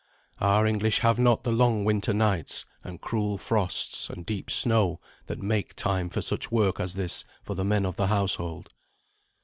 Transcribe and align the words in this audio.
Our 0.39 0.65
English 0.65 0.97
have 1.01 1.19
not 1.19 1.43
the 1.43 1.51
long 1.51 1.85
winter 1.85 2.11
nights, 2.11 2.65
and 2.83 2.99
cruel 2.99 3.37
frosts, 3.37 4.09
and 4.09 4.25
deep 4.25 4.49
snow 4.49 4.99
that 5.27 5.43
make 5.43 5.75
time 5.75 6.09
for 6.09 6.23
such 6.23 6.51
work 6.51 6.79
as 6.79 6.95
this 6.95 7.23
for 7.43 7.53
the 7.53 7.63
men 7.65 7.85
of 7.85 7.97
the 7.97 8.07
household. 8.07 8.71